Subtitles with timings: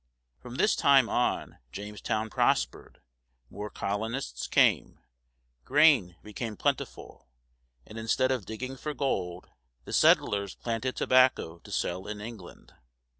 [0.39, 3.01] From this time on Jamestown prospered;
[3.51, 4.99] more colonists came,
[5.63, 7.27] grain became plentiful,
[7.85, 9.51] and instead of digging for gold,
[9.85, 12.73] the settlers planted tobacco to sell in England.